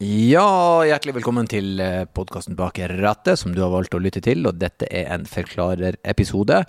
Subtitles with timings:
[0.00, 1.76] Ja, hjertelig velkommen til
[2.16, 4.46] podkasten Bak rattet, som du har valgt å lytte til.
[4.48, 6.62] Og dette er en forklarerepisode.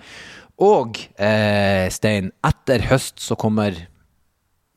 [0.60, 3.78] Og eh, Stein, etter høst så kommer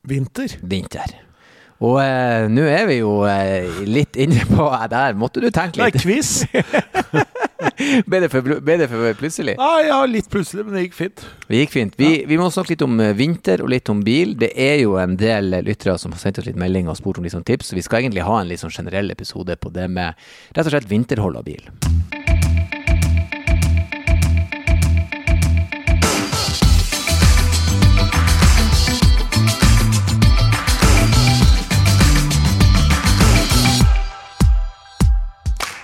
[0.08, 0.56] Vinter.
[0.64, 1.12] vinter.
[1.84, 5.84] Og eh, nå er vi jo eh, litt inne på eh, Der måtte du tenke
[5.84, 6.00] litt.
[6.00, 7.26] Det er quiz.
[8.10, 9.56] Ble det for, ble det for plutselig?
[9.60, 11.24] Nei, ja, litt plutselig, men det gikk fint.
[11.48, 11.96] Det gikk fint.
[12.00, 14.36] Vi, vi må snakke litt om eh, vinter og litt om bil.
[14.38, 17.26] Det er jo en del lyttere som har sendt oss litt melding og spurt om
[17.26, 17.72] litt sånn tips.
[17.72, 20.74] Så vi skal egentlig ha en litt sånn generell episode på det med rett og
[20.74, 21.64] slett vinterhold av bil.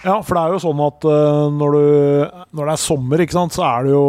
[0.03, 3.55] Ja, for det er jo sånn at eh, når, du, når det er sommer, sant,
[3.55, 4.07] så er det jo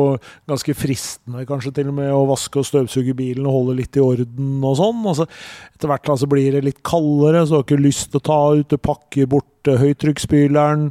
[0.50, 4.02] ganske fristende kanskje til og med å vaske og støvsuge bilen og holde litt i
[4.02, 5.04] orden og sånn.
[5.12, 5.28] Altså,
[5.76, 8.26] etter hvert da, så blir det litt kaldere, så du har ikke lyst til å
[8.26, 10.90] ta ut, og pakke bort eh, høytrykksspyleren.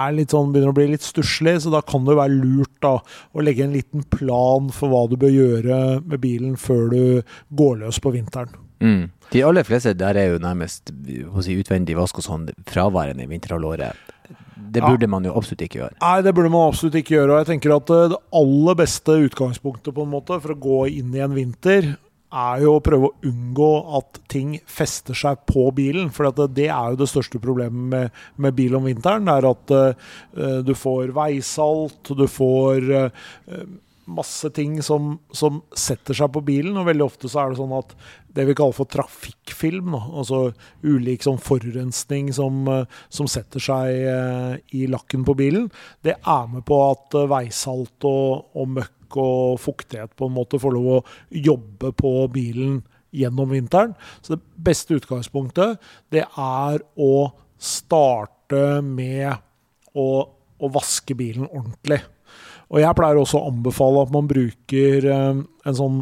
[0.00, 2.96] Er litt sånn, begynner å bli litt stusslig, så da kan det være lurt da,
[3.36, 7.82] å legge en liten plan for hva du bør gjøre med bilen før du går
[7.84, 8.69] løs på vinteren.
[8.80, 9.10] Mm.
[9.30, 13.94] De aller fleste der er jo nærmest si, utvendig vask og sånn fraværende i vinterhalvåret.
[14.70, 14.88] Det Ja.
[14.88, 15.96] burde man jo absolutt ikke gjøre.
[16.00, 17.30] Nei, det burde man absolutt ikke gjøre.
[17.32, 20.78] Og jeg tenker at eh, det aller beste utgangspunktet på en måte for å gå
[20.98, 21.96] inn i en vinter,
[22.30, 26.12] er jo å prøve å unngå at ting fester seg på bilen.
[26.14, 29.26] For at det, er jo det største problemet med, med bil om vinteren.
[29.26, 33.64] Det er at uh, du får veisalt, du får eh,
[34.10, 36.76] masse ting som, som setter seg på bilen.
[36.78, 37.94] Og veldig ofte så er det sånn at
[38.36, 40.40] det vi kaller for trafikkfilm, da, altså
[40.86, 45.68] ulik sånn forurensning som, eh, som setter seg eh, i lakken på bilen,
[46.06, 50.60] det er med på at eh, veisalt og, og møkk og fuktighet på en måte
[50.62, 52.78] får lov å jobbe på bilen
[53.10, 53.96] gjennom vinteren.
[54.22, 55.80] Så det beste utgangspunktet,
[56.14, 57.14] det er å
[57.60, 59.34] starte med
[59.98, 62.00] å, å vaske bilen ordentlig.
[62.70, 66.00] Og jeg pleier også å anbefale at man bruker eh, en sånn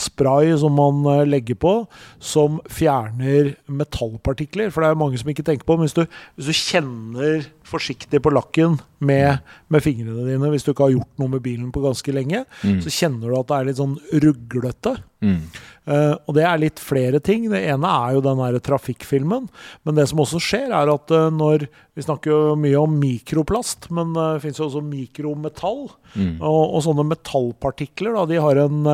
[0.00, 1.74] spray som man eh, legger på,
[2.22, 4.72] som fjerner metallpartikler.
[4.72, 6.04] For det er jo mange som ikke tenker på men hvis du,
[6.36, 9.40] hvis du kjenner forsiktig på lakken med,
[9.72, 12.80] med fingrene dine, hvis du ikke har gjort noe med bilen på ganske lenge, Mm.
[12.84, 14.96] så kjenner du at det er litt sånn ruglete.
[15.24, 15.42] Mm.
[15.90, 17.46] Uh, og det er litt flere ting.
[17.50, 19.48] Det ene er jo den der trafikkfilmen.
[19.84, 21.66] Men det som også skjer, er at uh, når
[21.98, 25.88] Vi snakker jo mye om mikroplast, men uh, det fins jo også mikrometall.
[26.14, 26.38] Mm.
[26.38, 28.92] Og, og sånne metallpartikler da, de har en,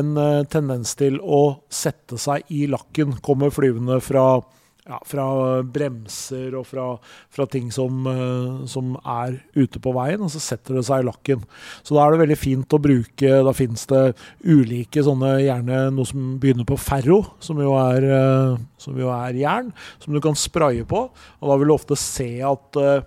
[0.00, 3.18] en eh, tendens til å sette seg i lakken.
[3.24, 4.40] Kommer flyvende fra,
[4.88, 5.24] ja, fra
[5.62, 6.86] bremser og fra,
[7.32, 11.08] fra ting som, eh, som er ute på veien, og så setter det seg i
[11.08, 11.44] lakken.
[11.84, 14.02] Så da er det veldig fint å bruke Da finnes det
[14.44, 19.36] ulike sånne, gjerne noe som begynner på ferro, som jo er, eh, som jo er
[19.38, 21.04] jern, som du kan spraye på.
[21.40, 23.06] Og da vil du ofte se at eh,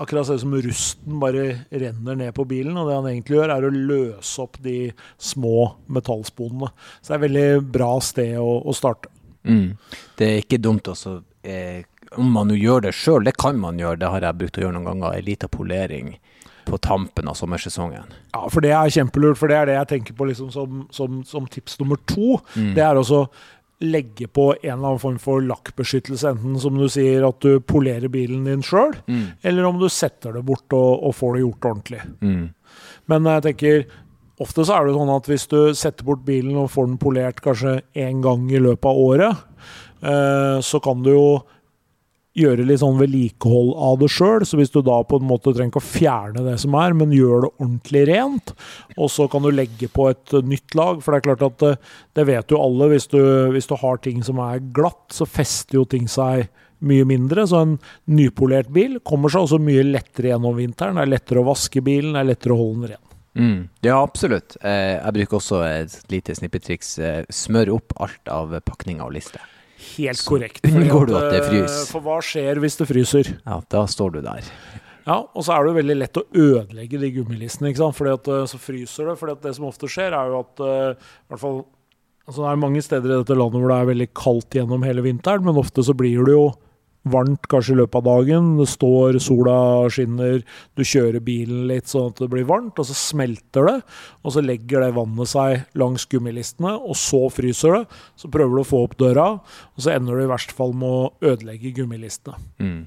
[0.00, 2.76] akkurat ut som rusten bare renner ned på bilen.
[2.76, 6.72] Og det han egentlig gjør, er å løse opp de små metallsponene.
[7.00, 9.12] Så det er et veldig bra sted å, å starte.
[9.46, 9.76] Mm.
[10.18, 11.20] Det er ikke dumt også.
[11.46, 11.82] Eh,
[12.18, 14.64] om man jo gjør det sjøl, det kan man gjøre, det har jeg brukt å
[14.66, 15.16] gjøre noen ganger.
[15.18, 16.14] En liten polering
[16.66, 18.08] på tampen av sommersesongen.
[18.34, 21.20] Ja, for det er kjempelurt, for det er det jeg tenker på liksom som, som,
[21.26, 22.40] som tips nummer to.
[22.56, 22.72] Mm.
[22.74, 23.26] Det er også
[23.84, 28.08] legge på en eller annen form for lakkbeskyttelse, enten som du sier at du polerer
[28.08, 29.26] bilen din sjøl, Mm.
[29.44, 32.00] eller om du setter det bort og, og får det gjort ordentlig.
[32.24, 32.46] Mm.
[33.12, 33.84] Men jeg tenker
[34.42, 37.38] Ofte så er det sånn at hvis du setter bort bilen og får den polert
[37.44, 39.44] kanskje én gang i løpet av året,
[40.04, 41.28] eh, så kan du jo
[42.36, 44.44] gjøre litt sånn vedlikehold av det sjøl.
[44.44, 47.14] Så hvis du da på en måte trenger ikke å fjerne det som er, men
[47.16, 48.52] gjør det ordentlig rent,
[48.96, 51.00] og så kan du legge på et eh, nytt lag.
[51.00, 51.72] For det er klart at det,
[52.18, 53.20] det vet jo alle, hvis du,
[53.56, 56.50] hvis du har ting som er glatt, så fester jo ting seg
[56.84, 57.48] mye mindre.
[57.48, 61.00] Så en nypolert bil kommer seg også mye lettere gjennom vinteren.
[61.00, 63.05] Det er lettere å vaske bilen, det er lettere å holde den ren.
[63.36, 63.68] Mm.
[63.84, 64.56] Ja, absolutt.
[64.62, 66.94] Eh, jeg bruker også et lite snippetriks.
[66.98, 69.44] Eh, smør opp alt av pakninger og lister.
[69.96, 70.64] Helt Så korrekt.
[70.72, 71.86] unngår du at det eh, fryser.
[71.92, 73.32] For hva skjer hvis det fryser?
[73.44, 74.48] Ja, da står du der.
[75.06, 77.94] Ja, og så er det jo veldig lett å ødelegge de gummilistene, ikke sant?
[78.00, 79.18] Fordi at så fryser det.
[79.20, 80.70] For det som ofte skjer, er jo at i
[81.30, 81.64] hvert fall
[82.26, 85.04] Altså det er mange steder i dette landet hvor det er veldig kaldt gjennom hele
[85.04, 86.48] vinteren, men ofte så blir det jo
[87.12, 88.48] varmt kanskje i løpet av dagen.
[88.60, 89.56] Det står, sola
[89.92, 90.40] skinner,
[90.76, 93.76] du kjører bilen litt sånn at det blir varmt, og så smelter det.
[94.24, 98.02] Og så legger det vannet seg langs gummilistene, og så fryser det.
[98.20, 100.90] Så prøver du å få opp døra, og så ender du i verste fall med
[100.90, 102.38] å ødelegge gummilistene.
[102.62, 102.84] Mm.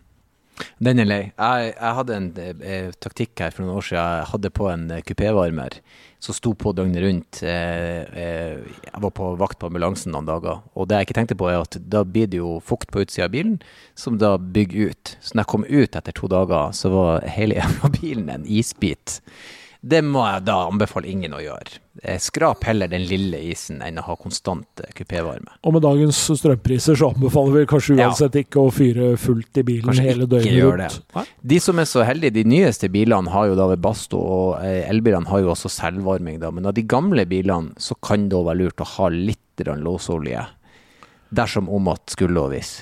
[0.83, 1.21] Den er lei.
[1.31, 4.15] Jeg, jeg hadde en eh, taktikk her for noen år siden.
[4.19, 5.79] Jeg hadde på en eh, kupévarmer
[6.19, 7.41] som sto på døgnet rundt.
[7.43, 10.59] Eh, eh, jeg var på vakt på ambulansen noen dager.
[10.75, 13.29] Og det jeg ikke tenkte på, er at da blir det jo fukt på utsida
[13.29, 13.59] av bilen,
[13.95, 15.15] som da bygger ut.
[15.23, 17.63] Så når jeg kom ut etter to dager, så var hele
[18.01, 19.21] bilen en isbit.
[19.79, 21.79] Det må jeg da anbefale ingen å gjøre.
[22.03, 25.51] Eh, Skrap heller den lille isen enn å ha konstant eh, kupévarme.
[25.67, 28.07] Og med dagens strømpriser så anbefaler vi kanskje Ja.
[28.07, 31.33] uansett ikke å fyre fullt i bilen Kanskje hele døgnet rundt.
[31.43, 34.87] De som er så heldige, de nyeste bilene har jo da ved Basto, og eh,
[34.89, 36.51] elbilene har jo også selvvarming, da.
[36.51, 40.45] Men av de gamle bilene så kan det også være lurt å ha litt låsolje.
[41.35, 42.77] Dersom om at skulle og hvis.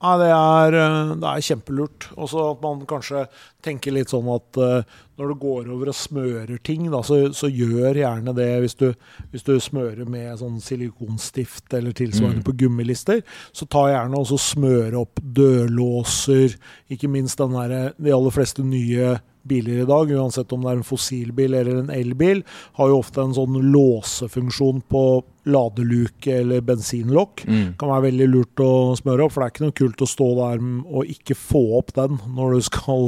[0.00, 2.06] Nei, det er, eh, det er kjempelurt.
[2.16, 3.26] Også at man kanskje
[3.60, 7.50] tenker litt sånn at eh, når du går over og smører ting, da, så, så
[7.52, 8.86] gjør gjerne det hvis du,
[9.34, 12.46] hvis du smører med sånn silikonstift eller tilsvarende Mm.
[12.48, 13.20] på gummilister.
[13.52, 16.56] Så ta gjerne og smøre opp dørlåser,
[16.90, 20.80] ikke minst den der, de aller fleste nye biler i dag, uansett om det er
[20.80, 22.42] en fossilbil eller en elbil,
[22.76, 25.04] har jo ofte en sånn låsefunksjon på
[25.50, 27.76] ladeluke eller bensinlokk Mm.
[27.78, 30.28] kan være veldig lurt å smøre opp, for det er ikke noe kult å stå
[30.36, 30.60] der
[30.92, 33.06] og ikke få opp den når du skal,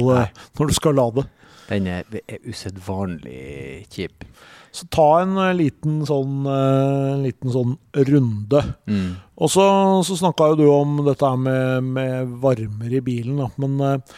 [0.59, 1.27] når du skal lade.
[1.69, 4.25] Den er, er usedvanlig kjip.
[4.73, 7.75] Så ta en eh, liten sånn, eh, en liten sånn
[8.09, 8.61] runde.
[8.89, 9.11] Mm.
[9.37, 9.65] Og så,
[10.07, 13.51] så snakka jo du om dette med, med varmer i bilen, da.
[13.61, 14.15] Men eh,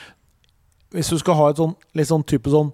[0.95, 2.71] hvis du skal ha et sånn litt sånn type sånn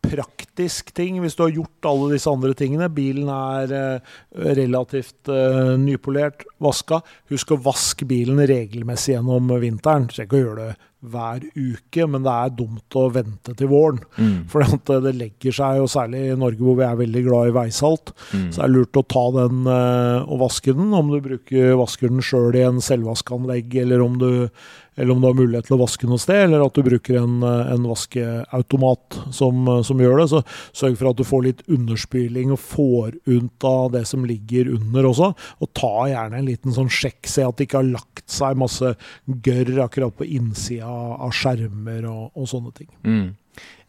[0.00, 4.14] praktisk ting, hvis du har gjort alle disse andre tingene Bilen er eh,
[4.56, 7.02] relativt eh, nypolert, vaska.
[7.32, 10.08] Husk å vaske bilen regelmessig gjennom vinteren.
[10.08, 14.02] Trenger ikke å gjøre det hver uke, men det er dumt å vente til våren.
[14.18, 14.44] Mm.
[14.52, 14.60] For
[15.00, 18.50] det legger seg, og særlig i Norge hvor vi er veldig glad i veisalt, Mm.
[18.52, 20.92] så er det lurt å ta den eh, og vaske den.
[20.94, 24.48] Om du bruker, vasker den sjøl i en selvvaskanlegg, eller om, du,
[24.96, 27.40] eller om du har mulighet til å vaske noe sted, eller at du bruker en,
[27.42, 30.28] eh, en vaskeautomat som, eh, som gjør det.
[30.34, 30.42] Så
[30.82, 35.08] sørg for at du får litt underspyling og får ut av det som ligger under
[35.10, 35.32] også.
[35.60, 38.94] Og ta gjerne en liten sånn sjekk, se at det ikke har lagt seg masse
[39.26, 42.90] gørr akkurat på innsida av skjermer og, og sånne ting.
[43.04, 43.28] Mm.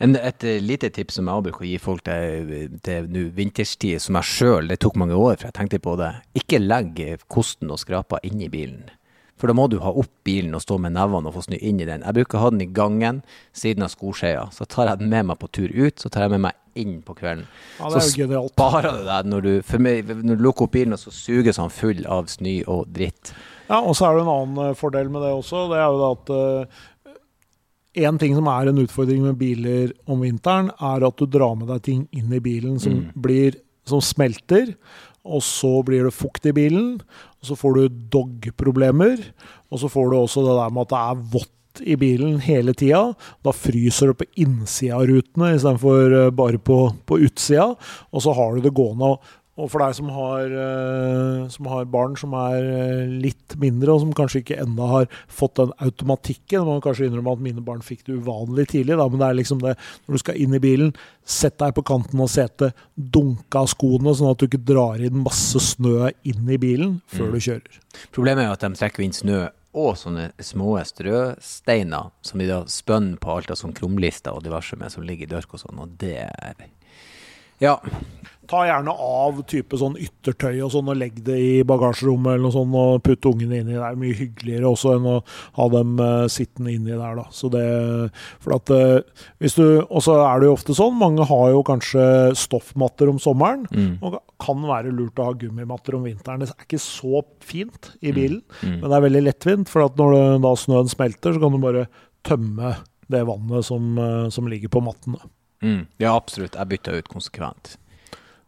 [0.01, 4.01] En, et eh, lite tips som jeg bruker å gi folk til, til nå vinterstid,
[4.01, 6.15] som jeg sjøl Det tok mange år, for jeg tenkte på det.
[6.42, 8.89] Ikke legg kosten og skrapa inni bilen.
[9.42, 11.80] For da må du ha opp bilen og stå med nevene og få snø inn
[11.81, 12.03] i den.
[12.06, 13.24] Jeg bruker å ha den i gangen,
[13.57, 14.44] siden av skoskeia.
[14.54, 17.00] Så tar jeg den med meg på tur ut, så tar jeg med meg inn
[17.01, 17.47] på kvelden.
[17.80, 18.04] Ja, Så.
[18.54, 19.51] Sparer du deg når du,
[19.81, 23.33] meg, når du lukker opp bilen, og så suges han full av snø og dritt.
[23.71, 25.65] Ja, og så er det en annen eh, fordel med det også.
[25.71, 26.31] Det er jo at
[27.95, 31.67] Én ting som er en utfordring med biler om vinteren, er at du drar med
[31.67, 33.11] deg ting inn i bilen som, Mm.
[33.21, 33.55] blir,
[33.85, 34.75] som smelter.
[35.25, 37.01] Og så blir det fukt i bilen,
[37.41, 39.19] og så får du dog-problemer.
[39.71, 42.73] Og så får du også det der med at det er vått i bilen hele
[42.73, 43.13] tida.
[43.43, 47.69] Da fryser det på innsida av rutene istedenfor eh, bare på, på utsida.
[48.11, 49.01] Og så har du det gående.
[49.13, 49.19] og-
[49.61, 54.01] Og for deg som har, eh, som har barn som er eh, litt mindre, og
[54.01, 57.83] som kanskje ikke enda har fått den automatikken Man må kanskje innrømme at mine barn
[57.85, 59.75] fikk det uvanlig tidlig, da, men det er liksom det
[60.07, 64.15] når du skal inn i bilen, sett deg på kanten av setet, dunke av skoene,
[64.17, 67.31] sånn at du ikke drar inn masse snø inn i bilen før Mm.
[67.31, 67.79] du kjører.
[68.11, 73.19] Problemet er at de trekker inn snø og sånne små strøsteiner som de da spønner
[73.21, 75.97] på alt av sånn krumlister og diverse med som ligger i dørk og sånn, og
[76.01, 76.55] det er
[77.61, 77.77] Ja.
[78.51, 82.56] Ta gjerne av type sånn yttertøy og sånn, og legg det i bagasjerommet eller noe
[82.56, 83.95] sånt, og putt ungene inni der.
[84.00, 85.15] Mye hyggeligere også enn å
[85.56, 87.24] ha dem uh, sittende inni der, da.
[87.31, 87.63] Så det
[88.44, 91.64] For at uh, hvis du Og så er det jo ofte sånn, mange har jo
[91.68, 92.04] kanskje
[92.35, 93.64] stoffmatter om sommeren.
[93.71, 93.94] Mm.
[94.04, 96.44] Og kan være lurt å ha gummimatter om vinteren.
[96.44, 98.80] Det er ikke så fint i bilen, Mm.
[98.81, 99.69] men det er veldig lettvint.
[99.71, 101.87] For at når det, da snøen smelter, så kan du bare
[102.28, 102.75] tømme
[103.11, 105.19] det vannet som, eh, som ligger på mattene.
[105.61, 105.85] Mm.
[106.02, 106.56] Ja, absolutt.
[106.57, 107.78] Jeg bytta ut konsekvent.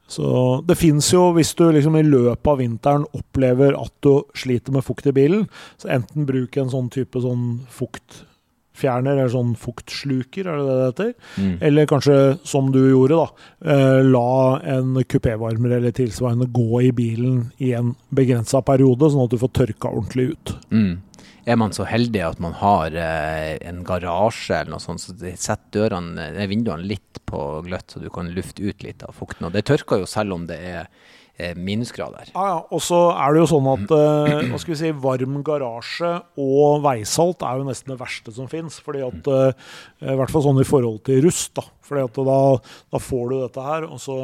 [0.10, 4.76] Så det fins jo, hvis du liksom i løpet av vinteren opplever at du sliter
[4.76, 5.48] med fukt i bilen,
[5.80, 10.90] så enten bruk en sånn type sånn fuktfjerner, eller sånn fuktsluker, er det det det
[10.90, 11.14] heter?
[11.40, 11.56] Mm.
[11.70, 12.18] Eller kanskje,
[12.48, 17.96] som du gjorde, da, eh, la en kupévarmer eller tilsvarende gå i bilen i en
[18.12, 20.56] begrensa periode, sånn at du får tørka ordentlig ut.
[20.76, 20.94] Mm.
[21.46, 25.90] Er man så heldig at man har eh, en garasje eller noe sånt, så setter
[25.90, 29.48] dørene, eh, vinduene litt på gløtt, så du kan lufte ut litt av fukten.
[29.48, 30.88] Og det tørker jo selv om det er
[31.38, 32.32] eh, minusgrader.
[32.34, 32.60] Ja, ja.
[32.74, 36.84] Og så er det jo sånn at eh, hva skal vi si, varm garasje og
[36.86, 38.80] veisalt er jo nesten det verste som fins.
[38.84, 39.70] Fordi at, eh,
[40.14, 41.54] I hvert fall sånn i forhold til rust.
[41.60, 41.66] da.
[41.84, 42.42] Fordi at da,
[42.94, 44.20] da får du dette her, og så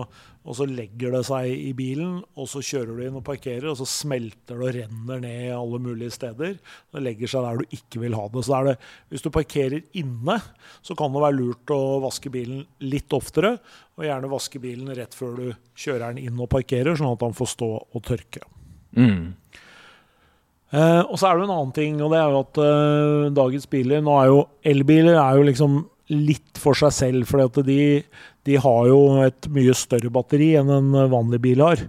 [0.47, 3.75] og så legger det seg i bilen, og så kjører du inn og parkerer, og
[3.77, 6.55] så smelter det og renner ned alle mulige steder.
[6.55, 8.43] Det legger seg der du ikke vil ha det.
[8.47, 8.75] Så det,
[9.11, 10.37] hvis du parkerer inne,
[10.81, 13.57] så kan det være lurt å vaske bilen litt oftere,
[13.99, 17.35] og gjerne vaske bilen rett før du kjører den inn og parkerer, sånn at den
[17.35, 18.45] får stå og tørke.
[18.95, 19.35] Mm.
[20.69, 23.69] Eh, og så er det en annen ting, og det er jo at eh, dagens
[23.69, 25.79] biler Nå er jo elbiler er jo liksom
[26.09, 28.01] litt for seg selv, for de,
[28.47, 31.83] de, har jo et mye større batteri enn en vanlig bil har.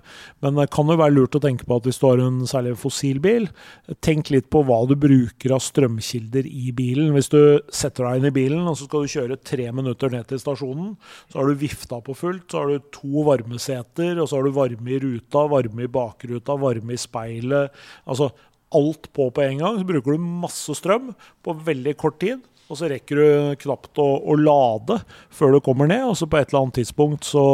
[0.45, 2.75] Men det kan jo være lurt å tenke på at hvis du har en særlig
[2.81, 3.49] fossilbil,
[4.05, 7.15] tenk litt på hva du bruker av strømkilder i bilen.
[7.17, 7.41] Hvis du
[7.73, 10.93] setter deg inn i bilen og så skal du kjøre tre minutter ned til stasjonen,
[11.33, 14.57] så har du vifta på fullt, så har du to varmeseter, og så har du
[14.61, 17.73] varme i ruta, varme i bakruta, varme i speilet.
[18.05, 18.29] Altså
[18.77, 19.81] alt på på en gang.
[19.81, 24.07] Så bruker du masse strøm på veldig kort tid og så rekker du knapt å,
[24.23, 25.00] å, lade
[25.35, 26.05] før du kommer ned.
[26.07, 27.45] Og så på et eller annet tidspunkt så,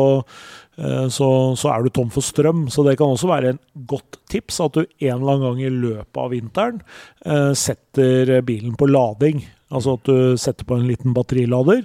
[0.76, 2.66] eh, så, så, er du tom for strøm.
[2.72, 5.72] Så det kan også være en godt tips at du en eller annen gang i
[5.72, 6.82] løpet av vinteren
[7.24, 9.40] eh, setter bilen på lading.
[9.74, 11.80] Altså at du setter på en liten batterilader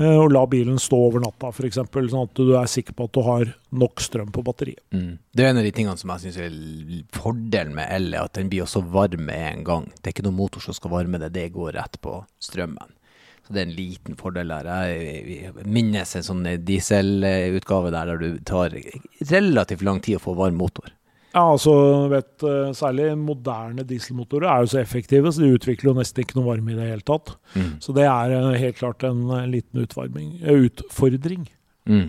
[0.00, 1.78] eh, og lar bilen stå over natta f.eks.
[1.78, 4.82] Sånn at du er sikker på at du har nok strøm på batteriet.
[4.90, 5.12] Mm.
[5.30, 6.56] Det er en av de tingene som jeg syns er
[7.14, 9.90] fordelen med el, at den blir også varm med en gang.
[9.94, 12.96] Det er ikke noen motor som skal varme det, det går rett på strømmen.
[13.46, 14.66] Så det er en liten fordel der.
[14.90, 18.74] Jeg minnes en sånn dieselutgave der, der du tar
[19.30, 20.90] relativt lang tid å få varm motor.
[21.30, 21.72] Ja, altså,
[22.10, 26.38] vet, eh, Særlig moderne dieselmotorer er jo så effektive, så de utvikler jo nesten ikke
[26.38, 27.36] noe varme i det hele tatt.
[27.54, 27.70] Mm.
[27.82, 31.46] Så det er eh, helt klart en eh, liten utfordring.
[31.86, 32.08] Mm.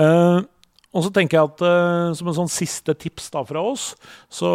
[0.00, 0.40] Eh,
[0.92, 3.92] og så tenker jeg at eh, som en sånn siste tips da fra oss,
[4.28, 4.50] så,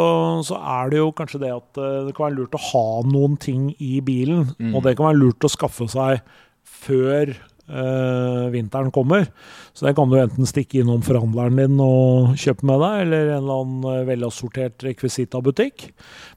[0.46, 3.38] så, er det jo kanskje det at eh, det kan være lurt å ha noen
[3.42, 4.52] ting i bilen.
[4.62, 4.76] Mm.
[4.76, 6.22] Og det kan være lurt å skaffe seg
[6.68, 7.34] før
[7.70, 9.28] uh, vinteren kommer.
[9.74, 13.38] Så det kan du enten stikke innom forhandleren din og kjøpe med deg, eller en
[13.38, 15.90] eller annen uh, velassortert rekvisitabutikk.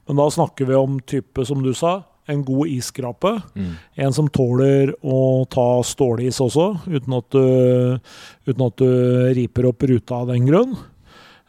[0.07, 3.33] Men da snakker vi om type, som du sa, en god isskrape.
[3.55, 3.73] Mm.
[4.05, 7.99] En som tåler å ta stålis også, uten at du,
[8.47, 8.89] uten at du
[9.37, 10.75] riper opp ruta av den grunn.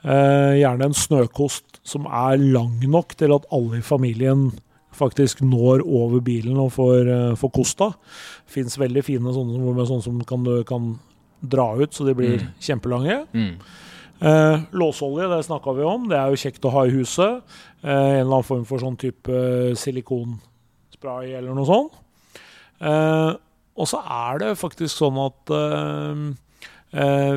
[0.03, 4.49] Eh, gjerne en snøkost som er lang nok til at alle i familien
[4.97, 7.93] faktisk når over bilen og får, uh, får kosta.
[8.51, 10.95] Fins veldig fine sånne, med sånne som kan, du kan
[11.41, 12.53] dra ut så de blir mm.
[12.63, 13.23] kjempelange.
[13.33, 13.55] Mm.
[14.23, 16.07] Uh, låsolje, det snakka vi om.
[16.11, 17.43] Det er jo kjekt å ha i huset.
[17.83, 19.41] Uh, en eller annen form for sånn type
[19.81, 21.99] silikonspray eller noe sånt.
[23.73, 25.53] og så er det faktisk sånn at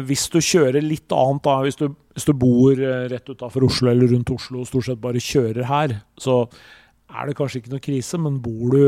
[0.10, 1.86] hvis du kjører litt annet, da, hvis du,
[2.18, 2.74] hvis du bor
[3.12, 6.42] rett utafor Oslo eller rundt Oslo og stort sett bare kjører her, så
[7.16, 8.84] er det kanskje ikke noe krise, men bor du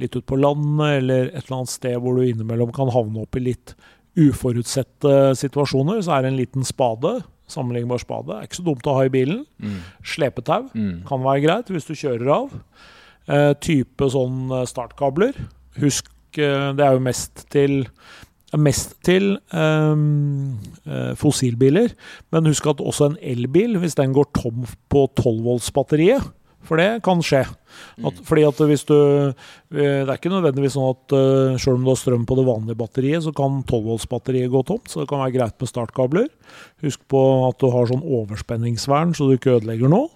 [0.00, 3.38] litt ute på landet eller et eller annet sted hvor du innimellom kan havne opp
[3.38, 3.74] i litt
[4.18, 7.14] uforutsette situasjoner, så er det en liten spade,
[7.50, 9.44] sammenlignbar spade, er ikke så dumt å ha i bilen.
[9.62, 9.78] Mm.
[10.14, 10.98] Slepetau mm.
[11.08, 12.58] kan være greit hvis du kjører av.
[13.30, 15.38] Eh, type sånn eh, startkabler.
[15.80, 17.82] Husk, eh, det er jo mest til
[18.52, 20.58] mest til um,
[21.16, 21.94] fossilbiler,
[22.34, 26.26] men husk at også en elbil, hvis den går tom på 12 volts batteriet,
[26.66, 27.42] for det kan skje.
[27.42, 28.22] At, mm.
[28.28, 29.32] fordi at hvis du eh,
[29.72, 32.78] Det er ikke nødvendigvis sånn at uh, selv om du har strøm på det vanlige
[32.78, 34.90] batteriet, så kan 12-voltsbatteriet gå tomt.
[34.90, 36.28] Så det kan være greit med startkabler.
[36.84, 40.10] Husk på at du har sånn overspenningsvern, så du ikke ødelegger noe.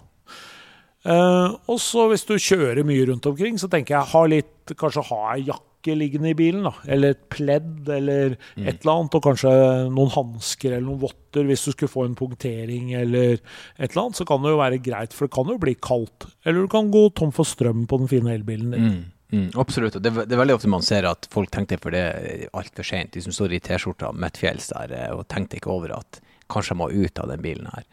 [1.07, 5.05] Uh, og så hvis du kjører mye rundt omkring, så tenker jeg ha litt, kanskje
[5.07, 6.63] ha ei jakke jakke liggende i bilen.
[6.63, 8.67] da, Eller et pledd eller mm.
[8.67, 9.17] et eller annet.
[9.17, 9.51] Og kanskje
[9.93, 14.17] noen hansker eller noen votter hvis du skulle få en punktering eller et eller annet.
[14.17, 16.29] Så kan det jo være greit, for det kan jo bli kaldt.
[16.45, 18.89] Eller du kan gå tom for strøm på den fine elbilen din.
[18.89, 19.05] Mm.
[19.27, 19.97] Mm, absolutt.
[19.97, 23.11] og det, det, er veldig ofte man ser at folk tenkte for det altfor seint.
[23.11, 26.79] De som står i T-skjorta midtfjells der eh, og tenkte ikke over at kanskje jeg
[26.79, 27.85] må ut av den bilen her.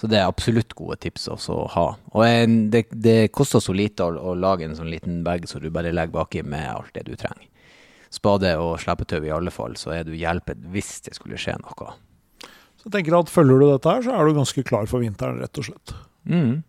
[0.00, 1.86] Så det er absolutt gode tips også å ha.
[2.14, 5.60] Og en, det, det, koster så lite å, å, lage en sånn liten bag så
[5.62, 7.46] du bare legger baki med alt det du trenger.
[8.10, 11.92] Spade og slepetau i alle fall, så er du hjulpet hvis det skulle skje noe.
[12.80, 15.38] Så jeg tenker at Følger du dette her, så er du ganske klar for vinteren,
[15.42, 15.94] rett og slett.
[16.24, 16.62] Mm.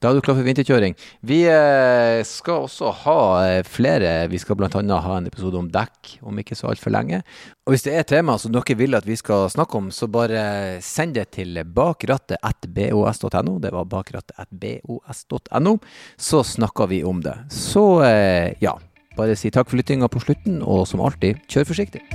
[0.00, 0.94] Da er du klar for vinterkjøring.
[1.28, 4.30] Vi eh, skal også ha eh, flere.
[4.32, 4.70] Vi skal bl.a.
[5.04, 7.20] ha en episode om dekk om ikke så altfor lenge.
[7.68, 10.80] Og hvis det er tema som dere vil at vi skal snakke om, så bare
[10.84, 13.58] send det til bakrattet.bos.no.
[13.60, 15.76] Det var bakrattet.bos.no.
[16.16, 17.36] Så snakker vi om det.
[17.52, 18.78] Så eh, ja,
[19.20, 22.06] bare si takk for lyttinga på slutten, og som alltid, kjør forsiktig.